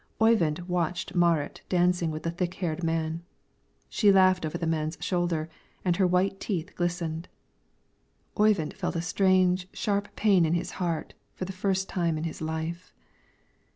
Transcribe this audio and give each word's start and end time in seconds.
Oyvind 0.19 0.57
watched 0.67 1.13
Marit 1.13 1.61
dancing 1.69 2.09
with 2.09 2.23
the 2.23 2.31
thick 2.31 2.55
haired 2.55 2.83
man; 2.83 3.21
she 3.87 4.11
laughed 4.11 4.47
over 4.47 4.57
the 4.57 4.65
man's 4.65 4.97
shoulder 4.99 5.47
and 5.85 5.97
her 5.97 6.07
white 6.07 6.39
teeth 6.39 6.73
glistened. 6.75 7.27
Oyvind 8.35 8.73
felt 8.73 8.95
a 8.95 9.01
strange, 9.03 9.67
sharp 9.73 10.07
pain 10.15 10.43
in 10.43 10.55
his 10.55 10.71
heart 10.81 11.13
for 11.35 11.45
the 11.45 11.53
first 11.53 11.87
time 11.87 12.17
in 12.17 12.23
his 12.23 12.41
life. 12.41 12.95